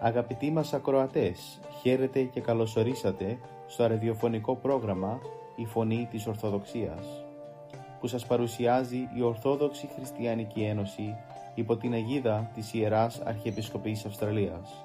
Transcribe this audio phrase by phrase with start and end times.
[0.00, 5.20] Αγαπητοί μας ακροατές, χαίρετε και καλωσορίσατε στο ραδιοφωνικό πρόγραμμα
[5.56, 7.24] «Η Φωνή της Ορθοδοξίας»
[8.00, 11.16] που σας παρουσιάζει η Ορθόδοξη Χριστιανική Ένωση
[11.54, 14.84] υπό την αιγίδα της Ιεράς Αρχιεπισκοπής Αυστραλίας.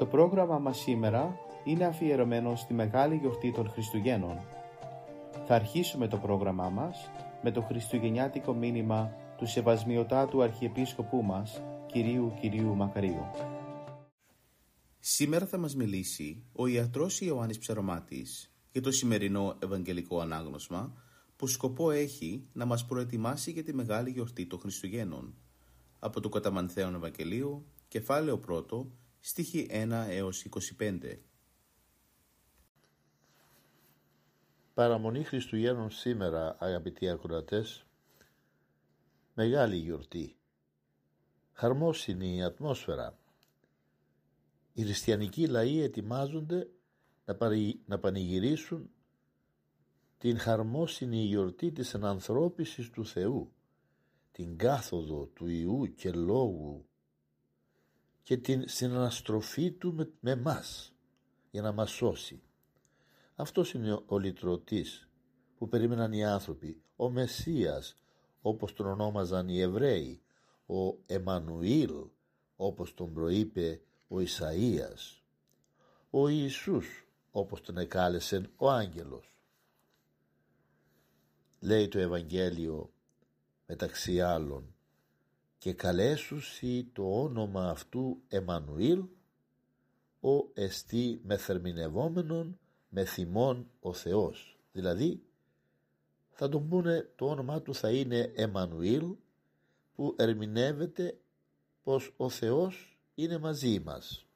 [0.00, 4.38] Το πρόγραμμα μας σήμερα είναι αφιερωμένο στη Μεγάλη Γιορτή των Χριστουγέννων.
[5.46, 7.10] Θα αρχίσουμε το πρόγραμμά μας
[7.42, 13.24] με το χριστουγεννιάτικο μήνυμα του Σεβασμιωτάτου Αρχιεπίσκοπού μας, Κυρίου Κυρίου Μακαρίου.
[14.98, 20.94] Σήμερα θα μας μιλήσει ο ιατρός Ιωάννης Ψαρωμάτης για το σημερινό Ευαγγελικό Ανάγνωσμα
[21.36, 25.34] που σκοπό έχει να μας προετοιμάσει για τη Μεγάλη Γιορτή των Χριστουγέννων
[25.98, 28.52] από το Καταμανθέων Ευαγγελίου, κεφάλαιο 1,
[29.20, 30.46] στίχη 1 έως
[30.78, 31.18] 25.
[34.74, 37.86] Παραμονή Χριστουγέννων σήμερα, αγαπητοί ακροατές,
[39.34, 40.36] μεγάλη γιορτή.
[41.52, 43.20] Χαρμόσυνη η ατμόσφαιρα
[44.72, 46.70] οι χριστιανικοί λαοί ετοιμάζονται
[47.86, 48.90] να πανηγυρίσουν
[50.18, 53.52] την χαρμόσυνη γιορτή της ενανθρώπισης του Θεού,
[54.32, 56.86] την κάθοδο του Ιού και Λόγου
[58.30, 60.92] και την συναναστροφή του με, με μας
[61.50, 62.42] για να μας σώσει.
[63.34, 65.08] Αυτός είναι ο λυτρωτής
[65.58, 67.94] που περίμεναν οι άνθρωποι, ο Μεσσίας
[68.40, 70.22] όπως τον ονόμαζαν οι Εβραίοι,
[70.66, 71.92] ο Εμμανουήλ
[72.56, 75.22] όπως τον προείπε ο Ισαΐας,
[76.10, 79.36] ο Ιησούς όπως τον εκάλεσε ο άγγελος.
[81.60, 82.92] Λέει το Ευαγγέλιο
[83.66, 84.74] μεταξύ άλλων
[85.60, 89.04] και καλέσουσι το όνομα αυτού Εμμανουήλ
[90.20, 92.58] ο εστί μεθερμινευόμενον
[92.88, 94.58] με θυμών ο Θεός.
[94.72, 95.22] Δηλαδή
[96.30, 99.14] θα τον πούνε το όνομά του θα είναι Εμμανουήλ
[99.94, 101.18] που ερμηνεύεται
[101.82, 104.26] πως ο Θεός είναι μαζί μας.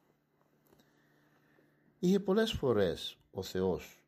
[1.99, 4.03] Είχε πολλές φορές ο Θεός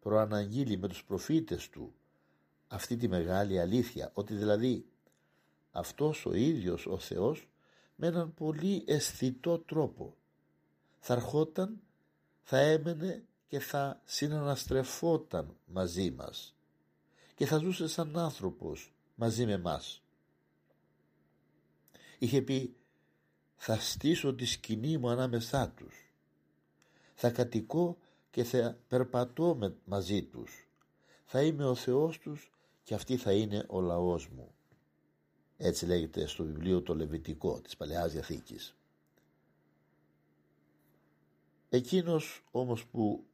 [0.00, 1.94] προαναγγείλει με τους προφήτες του
[2.68, 4.86] αυτή τη μεγάλη αλήθεια, ότι δηλαδή
[5.72, 7.48] αυτός ο ίδιος ο Θεός
[7.96, 10.16] με έναν πολύ αισθητό τρόπο
[11.04, 11.80] θα ερχόταν,
[12.42, 16.54] θα έμενε και θα συναναστρεφόταν μαζί μας
[17.34, 20.02] και θα ζούσε σαν άνθρωπος μαζί με μας.
[22.18, 22.76] Είχε πει
[23.56, 26.12] θα στήσω τη σκηνή μου ανάμεσά τους.
[27.14, 27.98] Θα κατοικώ
[28.30, 30.68] και θα περπατώ με, μαζί τους.
[31.24, 32.52] Θα είμαι ο Θεός τους
[32.82, 34.54] και αυτή θα είναι ο λαός μου.
[35.64, 38.74] Έτσι λέγεται στο βιβλίο το Λεβιτικό της Παλαιάς Διαθήκης.
[41.68, 43.24] Εκείνος όμως που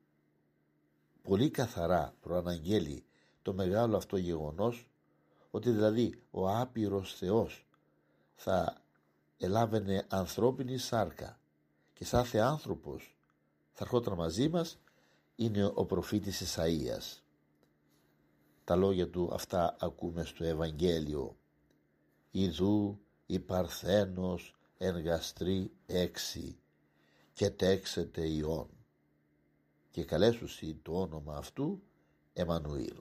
[1.22, 3.04] πολύ καθαρά προαναγγέλει
[3.42, 4.88] το μεγάλο αυτό γεγονός
[5.50, 7.66] ότι δηλαδή ο άπειρος Θεός
[8.34, 8.82] θα
[9.38, 11.38] ελάβαινε ανθρώπινη σάρκα
[11.94, 13.16] και σαν άνθρωπος
[13.72, 14.78] θα ερχόταν μαζί μας
[15.36, 17.22] είναι ο προφήτης Ισαΐας.
[18.64, 21.36] Τα λόγια του αυτά ακούμε στο Ευαγγέλιο.
[22.30, 26.58] Ιδού η Παρθένος εργαστρή έξι
[27.32, 28.68] και τέξετε ιών
[29.90, 31.82] και καλέσουσι το όνομα αυτού
[32.32, 32.96] Εμμανουήλ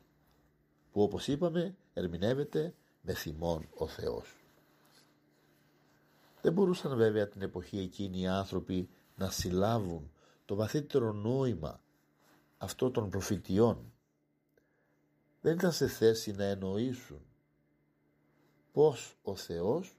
[0.91, 4.35] που όπως είπαμε ερμηνεύεται με θυμόν ο Θεός.
[6.41, 10.11] Δεν μπορούσαν βέβαια την εποχή εκείνη οι άνθρωποι να συλλάβουν
[10.45, 11.81] το βαθύτερο νόημα
[12.57, 13.93] αυτό των προφητιών.
[15.41, 17.21] Δεν ήταν σε θέση να εννοήσουν
[18.77, 19.97] πως ο Θεός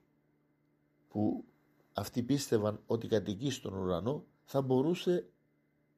[1.09, 1.45] που
[1.93, 5.29] αυτοί πίστευαν ότι κατοικεί στον ουρανό θα μπορούσε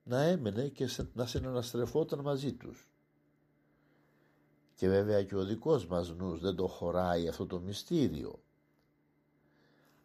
[0.03, 2.91] να έμενε και να συναναστρεφόταν μαζί τους.
[4.75, 8.43] Και βέβαια και ο δικός μας νους δεν το χωράει αυτό το μυστήριο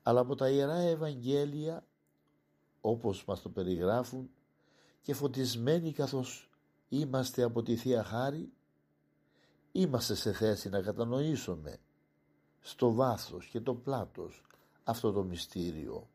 [0.04, 1.88] αλλά από τα Ιερά Ευαγγέλια
[2.82, 4.30] όπως μας το περιγράφουν
[5.02, 6.50] και φωτισμένοι καθώς
[6.90, 8.52] είμαστε από τη Θεία Χάρη
[9.72, 11.80] είμαστε σε θέση να κατανοήσουμε
[12.68, 14.42] στο βάθος και το πλάτος
[14.84, 16.10] αυτό το μυστήριο.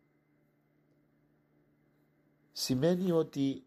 [2.53, 3.67] Σημαίνει ότι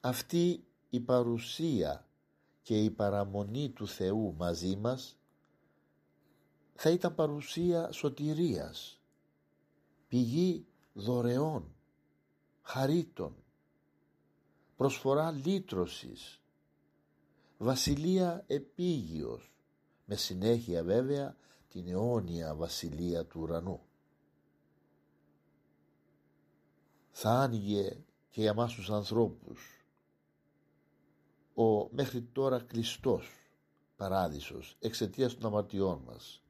[0.00, 2.08] αυτή η παρουσία
[2.62, 5.18] και η παραμονή του Θεού μαζί μας
[6.74, 9.00] θα ήταν παρουσία σωτηρίας,
[10.08, 11.74] πηγή δωρεών,
[12.62, 13.36] χαρίτων,
[14.76, 16.40] προσφορά λύτρωσης,
[17.58, 19.52] βασιλεία επίγειος,
[20.04, 21.36] με συνέχεια βέβαια
[21.68, 23.80] την αιώνια βασιλεία του ουρανού.
[27.10, 29.84] Θα άνοιγε και για μας τους ανθρώπους
[31.54, 33.30] ο μέχρι τώρα κλειστός
[33.96, 36.42] παράδεισος εξαιτίας των αμαρτιών μας.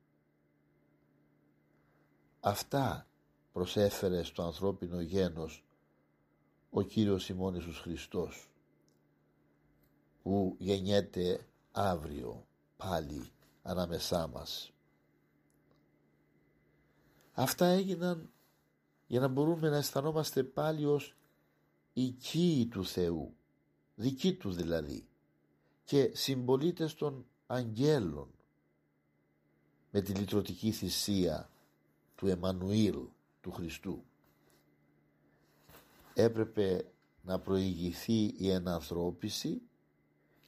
[2.41, 3.07] Αυτά
[3.53, 5.65] προσέφερε στο ανθρώπινο γένος
[6.71, 8.51] ο Κύριος ημών Ιησούς Χριστός
[10.23, 13.31] που γεννιέται αύριο πάλι
[13.63, 14.73] ανάμεσά μας.
[17.39, 18.31] Αυτά έγιναν
[19.07, 21.17] για να μπορούμε να αισθανόμαστε πάλι ως
[21.93, 23.35] οικοί του Θεού,
[23.95, 25.09] δικοί τους δηλαδή.
[25.85, 28.31] Και συμπολίτες των αγγέλων.
[29.91, 31.51] Με τη λυτρωτική θυσία
[32.15, 32.99] του Εμμανουήλ
[33.41, 34.05] του Χριστού.
[36.15, 36.93] Έπρεπε
[37.23, 39.63] να προηγηθεί η ενανθρώπιση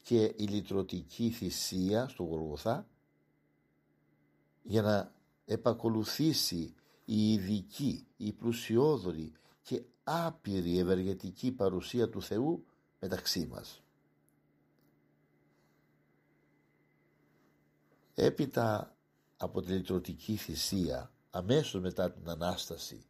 [0.02, 2.88] και η λυτρωτική θυσία στο Γοργοθά
[4.62, 5.14] για να
[5.44, 6.74] επακολουθήσει
[7.12, 12.64] η ειδική, η πλουσιόδορη και άπειρη ευεργετική παρουσία του Θεού
[13.00, 13.82] μεταξύ μας.
[18.14, 18.96] Έπειτα
[19.36, 23.06] από τη λυτρωτική θυσία, αμέσως μετά την Ανάσταση,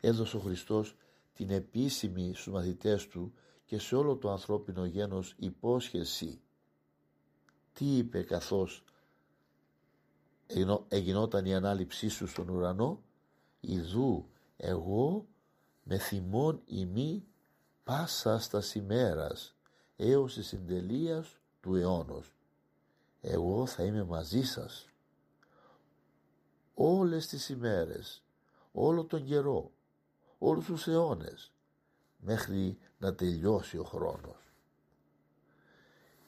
[0.00, 0.96] έδωσε ο Χριστός
[1.32, 3.32] την επίσημη στους μαθητές του
[3.64, 6.40] και σε όλο το ανθρώπινο γένος υπόσχεση.
[7.72, 8.84] Τι είπε καθώς
[10.88, 13.02] εγινόταν η ανάληψή σου στον ουρανό;
[13.64, 15.26] «Ιδού εγώ
[15.82, 17.26] με θυμών ημί
[17.84, 19.56] πάσα στα ημέρας
[19.96, 22.34] έως της συντελείας του αιώνος.
[23.20, 24.86] Εγώ θα είμαι μαζί σας
[26.74, 28.22] όλες τις ημέρες,
[28.72, 29.70] όλο τον καιρό,
[30.38, 31.52] όλους τους αιώνες
[32.16, 34.52] μέχρι να τελειώσει ο χρόνος.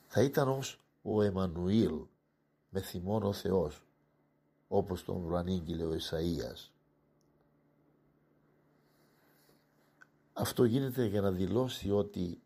[0.07, 2.07] Θα ήταν ως ο Εμμανουήλ
[2.69, 3.85] με θυμόν ο Θεός
[4.69, 6.74] όπως τον προανήγγειλε ο Ισαΐας.
[10.37, 12.43] Αυτό γίνεται για να δηλώσει ότι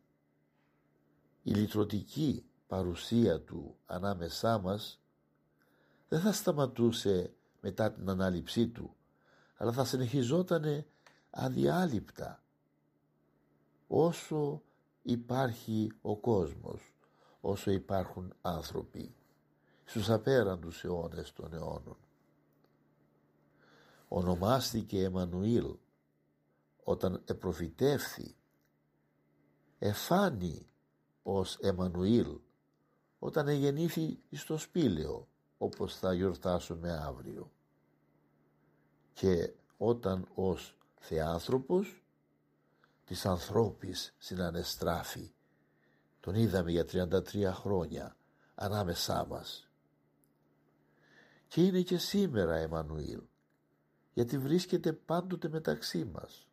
[1.42, 5.00] η λυτρωτική παρουσία του ανάμεσά μας
[6.08, 8.94] δεν θα σταματούσε μετά την ανάληψή του
[9.56, 10.84] αλλά θα συνεχιζόταν
[11.30, 12.42] αδιάλειπτα
[13.86, 14.62] όσο
[15.02, 16.94] υπάρχει ο κόσμος
[17.40, 19.14] όσο υπάρχουν άνθρωποι
[19.84, 21.96] στους απέραντους αιώνες των αιώνων.
[24.08, 25.76] Ονομάστηκε Εμμανουήλ
[26.88, 28.36] όταν επροφητεύθη
[29.78, 30.66] εφάνει
[31.22, 32.38] ως Εμμανουήλ
[33.18, 37.50] όταν εγεννήθη στο σπήλαιο όπως θα γιορτάσουμε αύριο
[39.12, 42.02] και όταν ως θεάνθρωπος
[43.04, 45.32] της ανθρώπης συνανεστράφη
[46.20, 48.16] τον είδαμε για 33 χρόνια
[48.54, 49.70] ανάμεσά μας
[51.48, 53.22] και είναι και σήμερα Εμμανουήλ
[54.14, 56.47] γιατί βρίσκεται πάντοτε μεταξύ μας.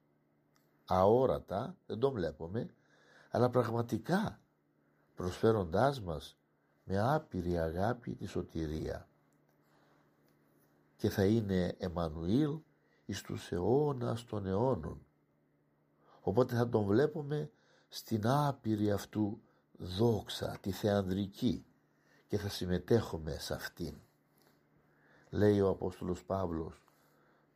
[0.85, 2.69] Αόρατα, δεν τον βλέπουμε,
[3.29, 4.39] αλλά πραγματικά
[5.15, 6.37] προσφέροντάς μας
[6.83, 9.07] με άπειρη αγάπη τη σωτηρία.
[10.97, 12.59] Και θα είναι Εμμανουήλ
[13.05, 15.05] εις τους αιώνας των αιώνων.
[16.21, 17.51] Οπότε θα τον βλέπουμε
[17.87, 19.41] στην άπειρη αυτού
[19.77, 21.65] δόξα, τη θεανδρική
[22.27, 23.95] και θα συμμετέχουμε σε αυτήν.
[25.29, 26.84] Λέει ο Απόστολος Παύλος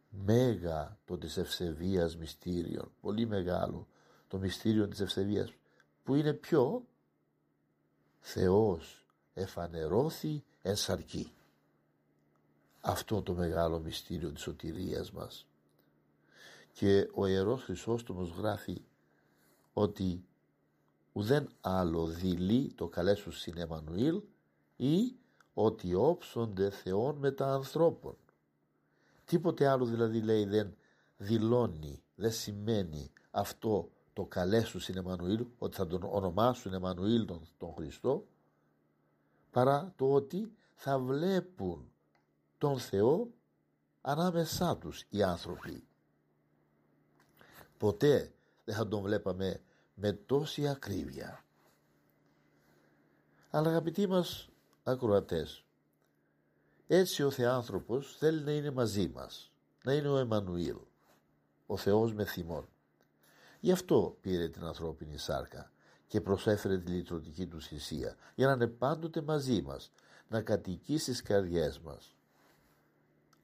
[0.09, 3.87] μέγα το της ευσεβίας μυστήριον, πολύ μεγάλο
[4.27, 5.53] το μυστήριο της ευσεβίας
[6.03, 6.85] που είναι πιο
[8.19, 11.31] Θεός εφανερώθη εν σαρκή.
[12.81, 15.47] Αυτό το μεγάλο μυστήριο της σωτηρίας μας.
[16.73, 18.81] Και ο Ιερός Χρυσόστομος γράφει
[19.73, 20.23] ότι
[21.11, 24.21] ουδέν άλλο δειλεί το καλέ σου συνεμανουήλ
[24.75, 25.15] ή
[25.53, 28.17] ότι όψονται Θεόν μετά ανθρώπων.
[29.29, 30.75] Τίποτε άλλο δηλαδή λέει δεν
[31.17, 37.47] δηλώνει, δεν σημαίνει αυτό το καλέ σου στην Εμμανουήλ, ότι θα τον ονομάσουν Εμμανουήλ τον,
[37.57, 38.27] τον Χριστό,
[39.51, 41.91] παρά το ότι θα βλέπουν
[42.57, 43.31] τον Θεό
[44.01, 45.87] ανάμεσά τους οι άνθρωποι.
[47.77, 48.33] Ποτέ
[48.65, 49.61] δεν θα τον βλέπαμε
[49.93, 51.43] με τόση ακρίβεια.
[53.49, 54.49] Αλλά αγαπητοί μας
[54.83, 55.63] ακροατές,
[56.91, 59.51] έτσι ο Θεάνθρωπος θέλει να είναι μαζί μας,
[59.83, 60.77] να είναι ο Εμμανουήλ,
[61.65, 62.67] ο Θεός με θυμόν.
[63.59, 65.71] Γι' αυτό πήρε την ανθρώπινη σάρκα
[66.07, 69.91] και προσέφερε τη λυτρωτική του θυσία, για να είναι πάντοτε μαζί μας,
[70.27, 72.15] να κατοικεί στις καρδιές μας.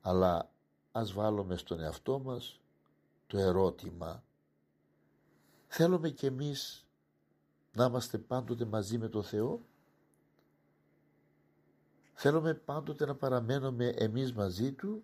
[0.02, 0.52] Αλλά
[0.92, 2.60] ας βάλουμε στον εαυτό μας
[3.28, 4.24] το ερώτημα,
[5.68, 6.86] θέλουμε κι εμείς
[7.74, 9.62] να είμαστε πάντοτε μαζί με το Θεό;
[12.18, 15.04] Θέλουμε πάντοτε να παραμένουμε εμείς μαζί Του.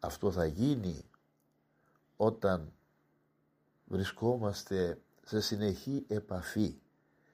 [0.00, 1.04] Αυτό θα γίνει
[2.16, 2.72] όταν
[3.84, 6.80] βρισκόμαστε σε συνεχή επαφή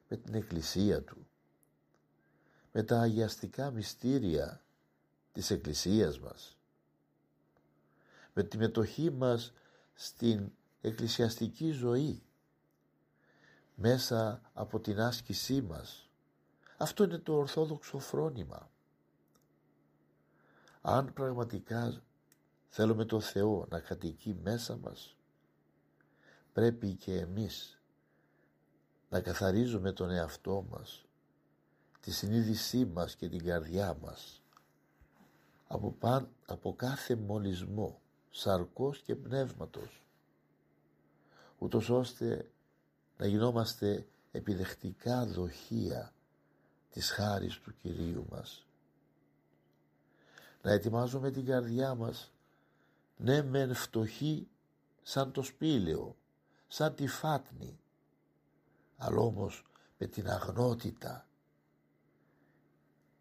[0.08, 1.26] με την Εκκλησία Του,
[2.72, 4.64] με τα αγιαστικά μυστήρια
[5.32, 6.58] της Εκκλησίας μας,
[8.32, 9.52] με τη μετοχή μας
[9.94, 12.22] στην εκκλησιαστική ζωή,
[13.74, 16.05] μέσα από την άσκησή μας.
[16.76, 18.70] Αυτό είναι το ορθόδοξο φρόνημα.
[20.80, 22.02] Αν πραγματικά
[22.68, 25.16] θέλουμε το Θεό να κατοικεί μέσα μας,
[26.52, 27.80] πρέπει και εμείς
[29.08, 31.06] να καθαρίζουμε τον εαυτό μας,
[32.00, 34.42] τη συνείδησή μας και την καρδιά μας
[35.66, 40.04] από, παν, από κάθε μολυσμό σαρκός και πνεύματος
[41.58, 42.50] ούτως ώστε
[43.16, 46.12] να γινόμαστε επιδεχτικά δοχεία
[46.96, 48.66] της χάρης του Κυρίου μας.
[50.62, 52.32] Να ετοιμάζουμε την καρδιά μας
[53.16, 54.48] ναι μεν φτωχή
[55.02, 56.16] σαν το σπήλαιο,
[56.68, 57.78] σαν τη φάτνη,
[58.96, 59.64] αλλά όμως
[59.98, 61.26] με την αγνότητα,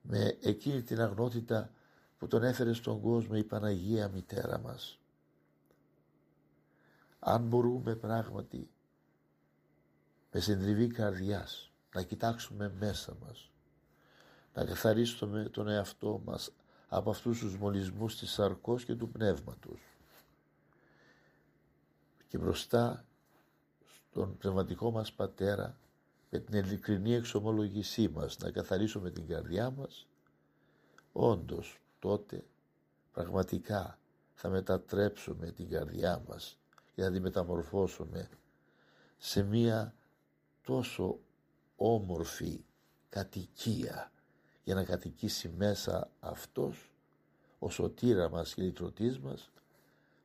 [0.01, 1.69] με εκείνη την αγνότητα
[2.17, 4.99] που τον έφερε στον κόσμο η Παναγία Μητέρα μας.
[7.19, 8.69] Αν μπορούμε πράγματι
[10.31, 13.49] με συντριβή καρδιάς να κοιτάξουμε μέσα μας,
[14.55, 16.51] να καθαρίσουμε τον εαυτό μας
[16.87, 19.79] από αυτούς τους μολυσμούς της σαρκός και του πνεύματος.
[22.27, 23.05] Και μπροστά
[23.85, 25.77] στον πνευματικό μας πατέρα
[26.29, 30.07] με την ειλικρινή εξομολογησή μας να καθαρίσουμε την καρδιά μας
[31.11, 32.43] όντως τότε
[33.11, 33.99] πραγματικά
[34.33, 36.57] θα μετατρέψουμε την καρδιά μας
[36.95, 38.29] και θα τη μεταμορφώσουμε
[39.17, 39.93] σε μία
[40.61, 41.19] τόσο
[41.75, 42.63] όμορφη
[43.09, 44.11] κατοικία
[44.65, 46.91] για να κατοικήσει μέσα αυτός
[47.59, 49.49] ο σωτήρας μας και λυτρωτής μας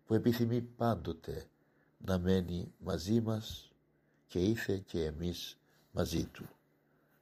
[0.06, 1.44] που επιθυμεί πάντοτε
[1.99, 3.73] να μένει μαζί μας
[4.26, 5.59] και ήθε και εμείς
[5.92, 6.49] μαζί του.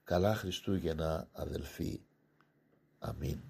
[0.05, 2.01] Καλά Χριστούγεννα αδελφοί.
[2.99, 3.41] Αμήν.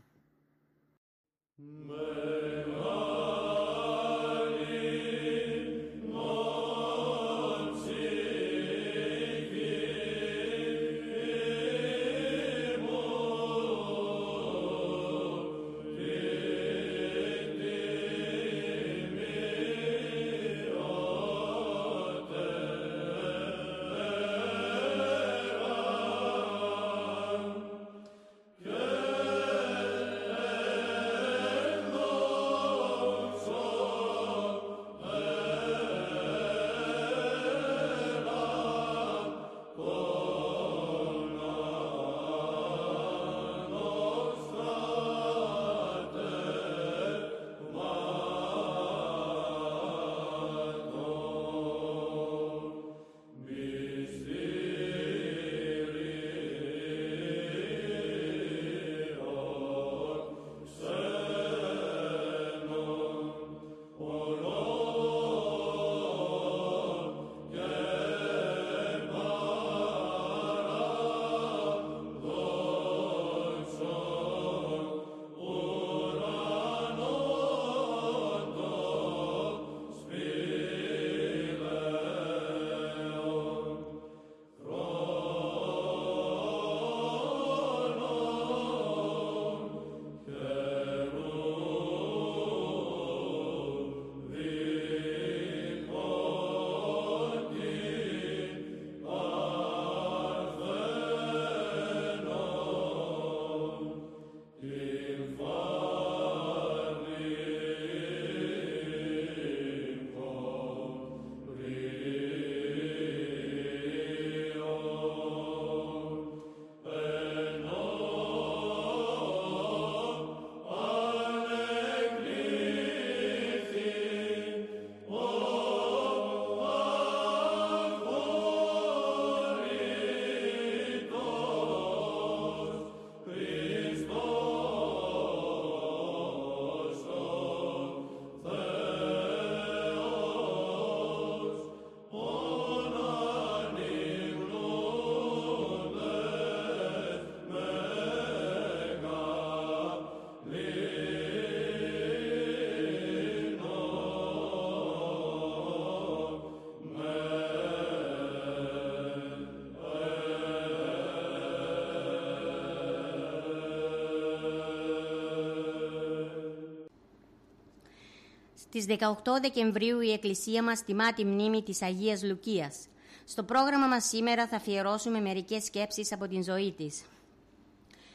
[168.71, 172.77] Στις 18 Δεκεμβρίου η Εκκλησία μας τιμά τη μνήμη της Αγίας Λουκίας.
[173.25, 177.03] Στο πρόγραμμα μας σήμερα θα αφιερώσουμε μερικές σκέψεις από την ζωή της.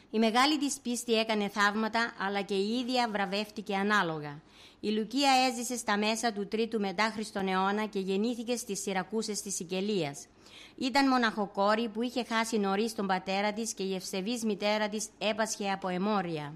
[0.10, 4.42] Η μεγάλη της πίστη έκανε θαύματα, αλλά και η ίδια βραβεύτηκε ανάλογα.
[4.80, 9.56] Η Λουκία έζησε στα μέσα του 3ου μετά Χριστον αιώνα και γεννήθηκε στις Σιρακούσες της
[9.56, 10.28] Σικελίας.
[10.78, 15.72] Ήταν μοναχοκόρη που είχε χάσει νωρίς τον πατέρα της και η ευσεβής μητέρα της έπασχε
[15.72, 16.54] από αιμόρια.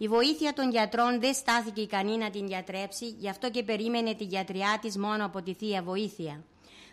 [0.00, 4.24] Η βοήθεια των γιατρών δεν στάθηκε ικανή να την γιατρέψει, γι' αυτό και περίμενε τη
[4.24, 6.44] γιατριά της μόνο από τη Θεία Βοήθεια.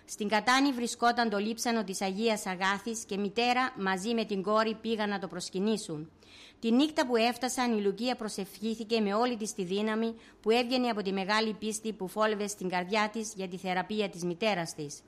[0.06, 5.10] Στην Κατάνη βρισκόταν το λείψανο της Αγίας Αγάθης και μητέρα μαζί με την κόρη πήγαν
[5.10, 6.12] να το προσκυνήσουν.
[6.60, 11.02] Τη νύχτα που έφτασαν η Λουκία προσευχήθηκε με όλη της τη δύναμη που έβγαινε από
[11.02, 15.02] τη μεγάλη πίστη που φόλευε στην καρδιά της για τη θεραπεία της μητέρας της.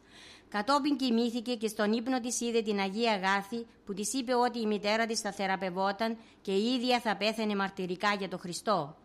[0.49, 4.65] Κατόπιν κοιμήθηκε και στον ύπνο της είδε την Αγία Αγάθη που της είπε ότι η
[4.65, 8.95] μητέρα της θα θεραπευόταν και η ίδια θα πέθαινε μαρτυρικά για τον Χριστό.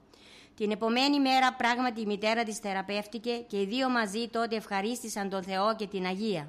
[0.56, 5.42] Την επομένη μέρα πράγματι η μητέρα της θεραπεύτηκε και οι δύο μαζί τότε ευχαρίστησαν τον
[5.42, 6.48] Θεό και την Αγία.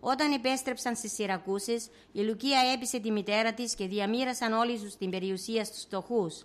[0.00, 5.10] Όταν επέστρεψαν στις Σιρακούσες, η Λουκία έπεισε τη μητέρα της και διαμήρασαν όλοι τους την
[5.10, 6.44] περιουσία στους φτωχούς.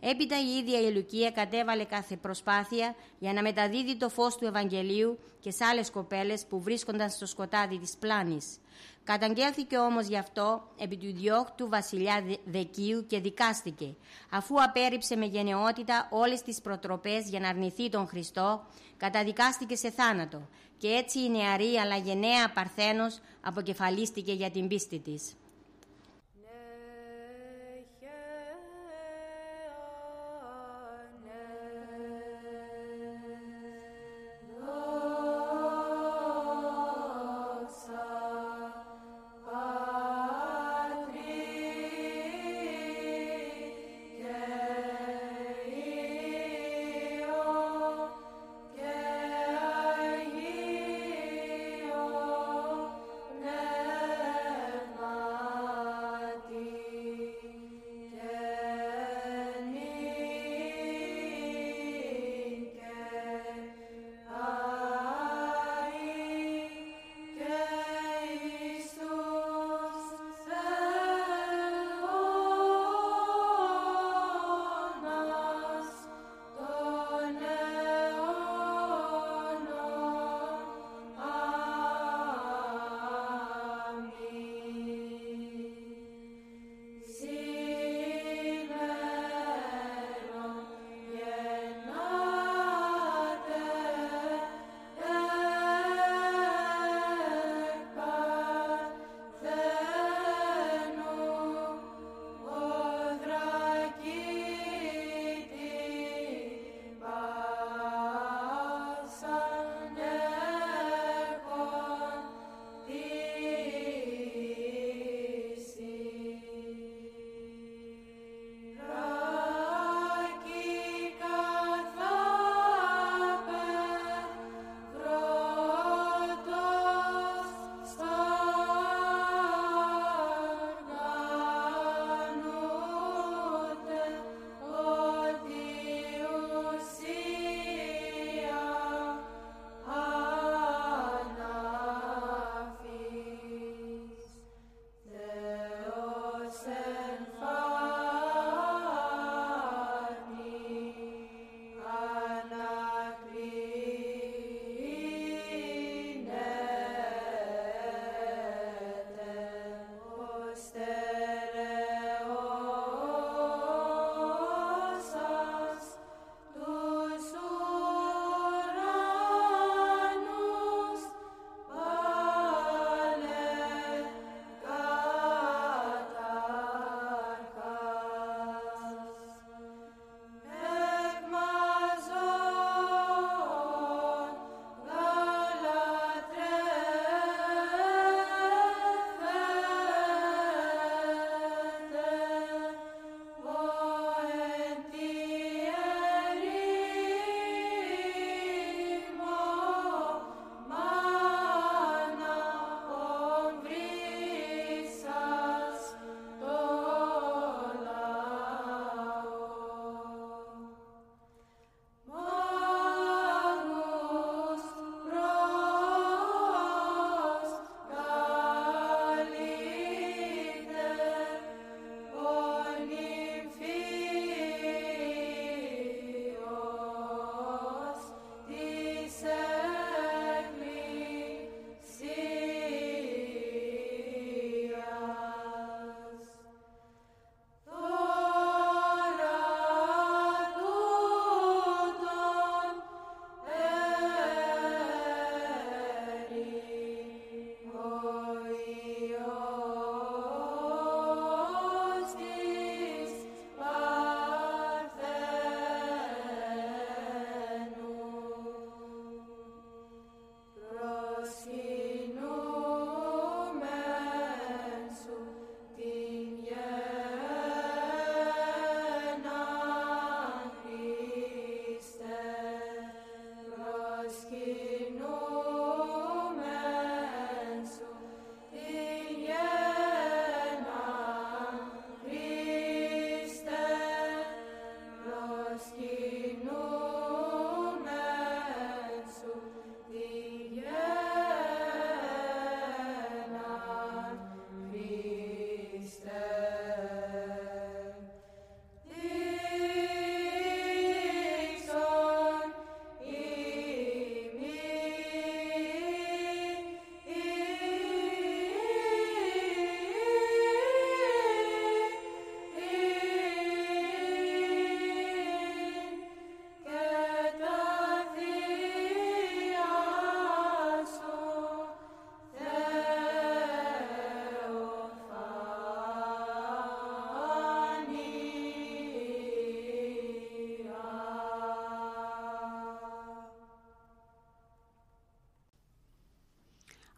[0.00, 5.18] Έπειτα η ίδια η Λουκία κατέβαλε κάθε προσπάθεια για να μεταδίδει το φως του Ευαγγελίου
[5.40, 8.58] και σε άλλες κοπέλες που βρίσκονταν στο σκοτάδι της πλάνης.
[9.04, 13.94] Καταγγέλθηκε όμως γι' αυτό επί του διώκτου βασιλιά Δεκίου και δικάστηκε,
[14.30, 20.48] αφού απέρριψε με γενναιότητα όλες τις προτροπές για να αρνηθεί τον Χριστό, καταδικάστηκε σε θάνατο
[20.84, 25.32] και έτσι η νεαρή αλλά γενναία Παρθένος αποκεφαλίστηκε για την πίστη της.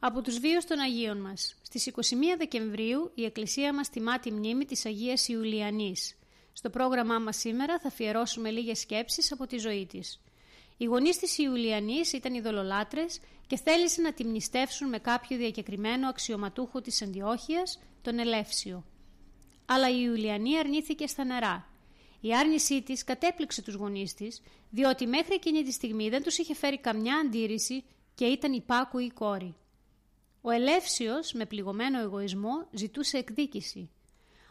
[0.08, 1.56] Από τους βίους των Αγίων μας.
[1.62, 6.16] Στις 21 Δεκεμβρίου η Εκκλησία μας τιμά τη μνήμη της Αγίας Ιουλιανής.
[6.52, 10.20] Στο πρόγραμμά μας σήμερα θα αφιερώσουμε λίγες σκέψεις από τη ζωή της.
[10.76, 13.04] Οι γονείς της Ιουλιανής ήταν ειδωλολάτρε
[13.46, 18.84] και θέλησαν να τη μνηστεύσουν με κάποιο διακεκριμένο αξιωματούχο της Αντιόχειας, τον Ελεύσιο.
[19.66, 21.68] Αλλά η Ιουλιανή αρνήθηκε στα νερά.
[22.20, 26.54] Η άρνησή της κατέπληξε τους γονείς της, διότι μέχρι εκείνη τη στιγμή δεν τους είχε
[26.54, 29.54] φέρει καμιά αντίρρηση και ήταν υπάκου η κόρη.
[30.46, 33.90] Ο Ελεύσιος, με πληγωμένο εγωισμό, ζητούσε εκδίκηση.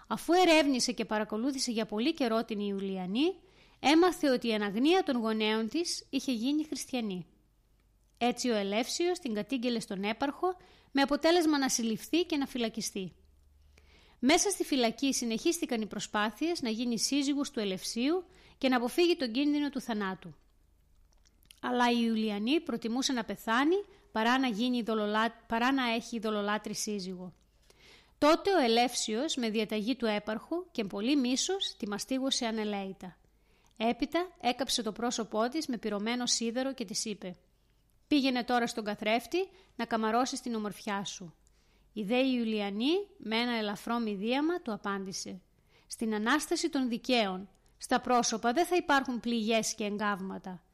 [0.08, 3.36] Αφού ερεύνησε και παρακολούθησε για πολύ καιρό την Ιουλιανή,
[3.80, 7.26] έμαθε ότι η αναγνία των γονέων της είχε γίνει χριστιανή.
[8.18, 10.58] Έτσι ο Ελεύσιος την κατήγγελε στον έπαρχο
[10.92, 13.14] με αποτέλεσμα να συλληφθεί και να φυλακιστεί.
[14.20, 18.26] Μέσα στη φυλακή συνεχίστηκαν οι προσπάθειες να γίνει σύζυγος του Ελευσίου
[18.58, 20.36] και να αποφύγει τον κίνδυνο του θανάτου.
[21.62, 23.76] Αλλά η Ιουλιανή προτιμούσε να πεθάνει
[24.16, 24.84] παρά να, γίνει
[25.48, 27.34] παρά να έχει δολολάτρη σύζυγο.
[28.18, 33.18] Τότε ο Ελεύσιος με διαταγή του έπαρχου και πολύ μίσος τη μαστίγωσε ανελαίητα.
[33.78, 37.36] Έπειτα έκαψε το πρόσωπό της με πυρωμένο σίδερο και της είπε
[38.08, 41.36] «Πήγαινε τώρα στον καθρέφτη να καμαρώσεις την ομορφιά σου».
[41.94, 45.42] Η δε Ιουλιανή με ένα ελαφρό μηδίαμα του απάντησε
[45.88, 50.65] «Στην Ανάσταση των δικαίων, στα πρόσωπα δεν θα υπάρχουν πληγές και εγκάβματα.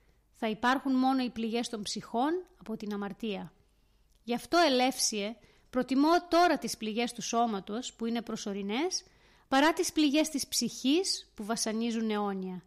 [0.44, 3.54] Θα υπάρχουν μόνο οι πληγές των ψυχών από την αμαρτία.
[4.24, 5.36] Γι' αυτό ελεύσιε
[5.70, 9.04] προτιμώ τώρα τις πληγές του σώματος που είναι προσωρινές
[9.48, 12.64] παρά τις πληγές της ψυχής που βασανίζουν αιώνια.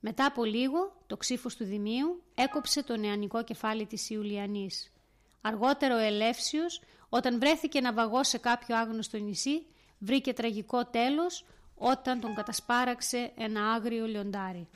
[0.00, 4.92] Μετά από λίγο, το ξύφος του Δημίου έκοψε το νεανικό κεφάλι της Ιουλιανής.
[5.40, 9.66] Αργότερο ο Ελεύσιος, όταν βρέθηκε να βαγώ σε κάποιο άγνωστο νησί,
[9.98, 14.68] βρήκε τραγικό τέλος όταν τον κατασπάραξε ένα άγριο λιοντάρι.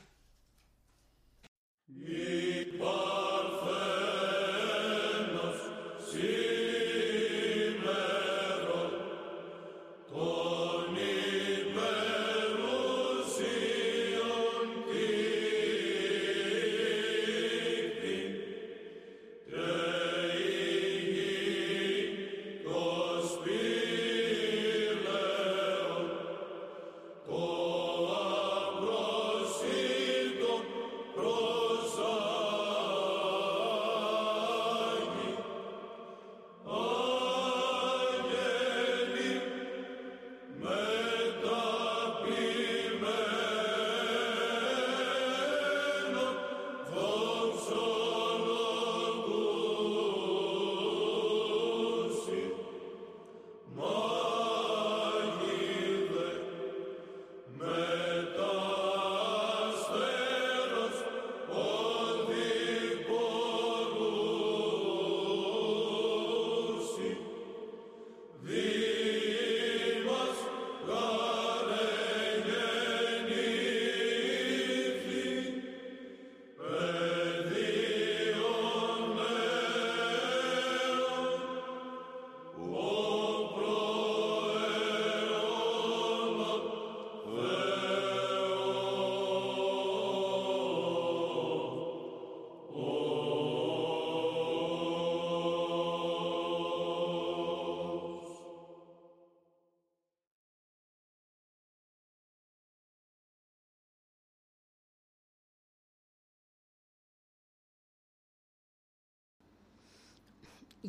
[1.99, 3.40] Ikbar.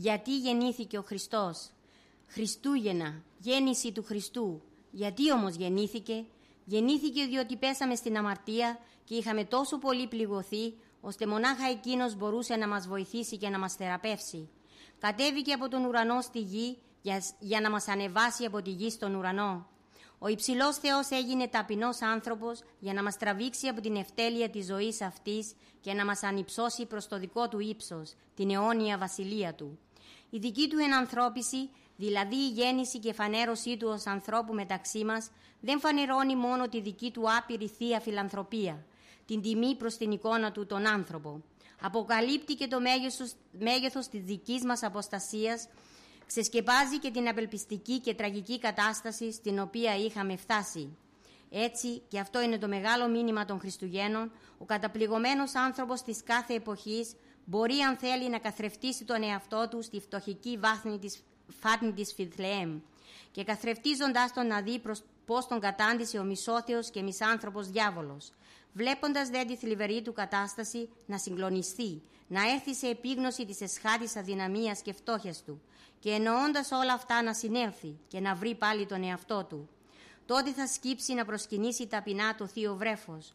[0.03, 1.71] Γιατί γεννήθηκε ο Χριστός;
[2.27, 4.63] Χριστούγεννα, γέννηση του Χριστού.
[4.91, 6.25] Γιατί όμως γεννήθηκε;
[6.65, 12.69] Γεννήθηκε διότι πέσαμε στην αμαρτία και είχαμε τόσο πολύ πληγωθεί, ώστε μονάχα εκείνος μπορούσε να
[12.69, 14.49] μας βοηθήσει και να μας θεραπεύσει.
[14.99, 19.15] Κατέβηκε από τον ουρανό στη γη για, για να μας ανεβάσει από τη γη στον
[19.15, 19.67] ουρανό.
[20.19, 25.01] Ο υψηλός Θεός έγινε ταπεινός άνθρωπος για να μας τραβήξει από την ευτέλεια της ζωής
[25.01, 29.79] αυτής και να μας ανυψώσει προς το δικό του ύψος, την αιώνια βασιλεία του.
[30.35, 35.81] Η δική του ενανθρώπιση, δηλαδή η γέννηση και φανέρωσή του ως ανθρώπου μεταξύ μας, δεν
[35.81, 38.85] φανερώνει μόνο τη δική του άπειρη θεία φιλανθρωπία,
[39.27, 41.43] την τιμή προς την εικόνα του τον άνθρωπο.
[41.81, 42.81] Αποκαλύπτει και το
[43.59, 45.69] μέγεθος της δικής μας αποστασίας
[46.27, 50.97] ξεσκεπάζει και την απελπιστική και τραγική κατάσταση στην οποία είχαμε φτάσει.
[51.51, 57.15] Έτσι, και αυτό είναι το μεγάλο μήνυμα των Χριστουγέννων, ο καταπληγωμένος άνθρωπος της κάθε εποχής
[57.45, 61.23] μπορεί αν θέλει να καθρεφτίσει τον εαυτό του στη φτωχική βάθνη της,
[61.61, 62.81] φάτνη της Φιθλεέμ
[63.31, 68.33] και καθρεφτίζοντας τον να δει προς πώς τον κατάντησε ο μισόθεος και μισάνθρωπος διάβολος,
[68.73, 74.83] βλέποντας δε τη θλιβερή του κατάσταση να συγκλονιστεί, να έρθει σε επίγνωση της εσχάτης αδυναμίας
[74.83, 75.63] και φτώχειας του
[75.99, 79.69] και εννοώντας όλα αυτά να συνέλθει και να βρει πάλι τον εαυτό του.
[80.27, 83.33] Τότε θα σκύψει να προσκυνήσει ταπεινά το θείο βρέφος,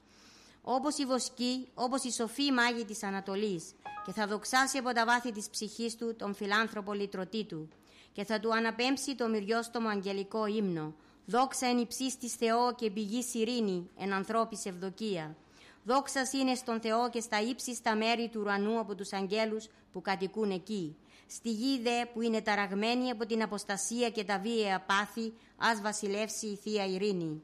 [0.69, 3.73] όπως η βοσκή, όπως η σοφή μάγη της Ανατολής
[4.06, 7.69] και θα δοξάσει από τα βάθη της ψυχής του τον φιλάνθρωπο λυτρωτή του
[8.12, 10.93] και θα του αναπέμψει το μυριόστομο αγγελικό ύμνο
[11.25, 15.36] «Δόξα εν υψίστης Θεό και πηγή ειρήνη εν ανθρώπης ευδοκία».
[15.84, 20.51] Δόξα είναι στον Θεό και στα ύψιστα μέρη του ουρανού από τους αγγέλους που κατοικούν
[20.51, 20.95] εκεί.
[21.27, 26.47] Στη γη δε που είναι ταραγμένη από την αποστασία και τα βίαια πάθη, ας βασιλεύσει
[26.47, 27.43] η Θεία Ειρήνη.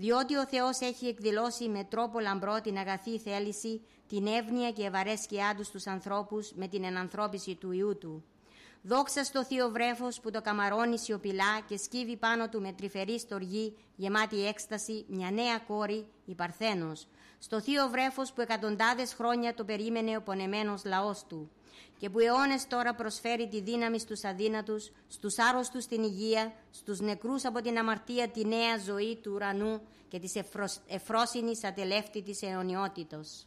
[0.00, 5.54] Διότι ο Θεός έχει εκδηλώσει με τρόπο λαμπρό την αγαθή θέληση, την εύνοια και ευαρέσκειά
[5.56, 8.24] τους στους ανθρώπους με την ενανθρώπιση του Ιού Του.
[8.82, 13.76] Δόξα στο θείο βρέφος που το καμαρώνει σιωπηλά και σκύβει πάνω του με τρυφερή στοργή
[13.96, 17.06] γεμάτη έκσταση μια νέα κόρη, η Παρθένος.
[17.38, 21.50] Στο θείο βρέφος που εκατοντάδες χρόνια το περίμενε ο πονεμένος λαός του
[21.98, 27.44] και που αιώνες τώρα προσφέρει τη δύναμη στους αδύνατους, στους άρρωστους την υγεία, στους νεκρούς
[27.44, 30.34] από την αμαρτία τη νέα ζωή του ουρανού και της
[30.86, 33.46] εφρόσινης ατελεύτητης αιωνιότητος.